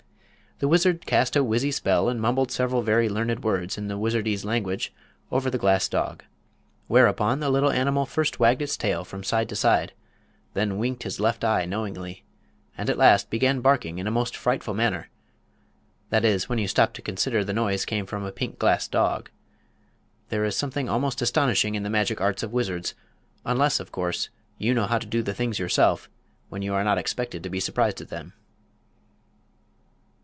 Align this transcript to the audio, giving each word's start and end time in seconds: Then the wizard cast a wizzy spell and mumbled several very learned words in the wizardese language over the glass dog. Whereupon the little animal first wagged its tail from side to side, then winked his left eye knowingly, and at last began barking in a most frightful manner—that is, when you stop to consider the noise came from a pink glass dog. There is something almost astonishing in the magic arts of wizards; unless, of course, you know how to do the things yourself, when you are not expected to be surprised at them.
Then 0.63 0.67
the 0.67 0.71
wizard 0.73 1.07
cast 1.07 1.35
a 1.35 1.43
wizzy 1.43 1.71
spell 1.73 2.07
and 2.07 2.21
mumbled 2.21 2.51
several 2.51 2.83
very 2.83 3.09
learned 3.09 3.43
words 3.43 3.79
in 3.79 3.87
the 3.87 3.97
wizardese 3.97 4.45
language 4.45 4.93
over 5.31 5.49
the 5.49 5.57
glass 5.57 5.89
dog. 5.89 6.23
Whereupon 6.85 7.39
the 7.39 7.49
little 7.49 7.71
animal 7.71 8.05
first 8.05 8.39
wagged 8.39 8.61
its 8.61 8.77
tail 8.77 9.03
from 9.03 9.23
side 9.23 9.49
to 9.49 9.55
side, 9.55 9.91
then 10.53 10.77
winked 10.77 11.01
his 11.01 11.19
left 11.19 11.43
eye 11.43 11.65
knowingly, 11.65 12.25
and 12.77 12.91
at 12.91 12.97
last 12.99 13.31
began 13.31 13.61
barking 13.61 13.97
in 13.97 14.05
a 14.05 14.11
most 14.11 14.37
frightful 14.37 14.75
manner—that 14.75 16.23
is, 16.23 16.47
when 16.47 16.59
you 16.59 16.67
stop 16.67 16.93
to 16.93 17.01
consider 17.01 17.43
the 17.43 17.53
noise 17.53 17.83
came 17.83 18.05
from 18.05 18.23
a 18.23 18.31
pink 18.31 18.59
glass 18.59 18.87
dog. 18.87 19.31
There 20.29 20.45
is 20.45 20.55
something 20.55 20.87
almost 20.87 21.23
astonishing 21.23 21.73
in 21.73 21.81
the 21.81 21.89
magic 21.89 22.21
arts 22.21 22.43
of 22.43 22.53
wizards; 22.53 22.93
unless, 23.45 23.79
of 23.79 23.91
course, 23.91 24.29
you 24.59 24.75
know 24.75 24.85
how 24.85 24.99
to 24.99 25.07
do 25.07 25.23
the 25.23 25.33
things 25.33 25.57
yourself, 25.57 26.07
when 26.49 26.61
you 26.61 26.75
are 26.75 26.83
not 26.83 26.99
expected 26.99 27.41
to 27.41 27.49
be 27.49 27.59
surprised 27.59 27.99
at 27.99 28.09
them. 28.09 28.33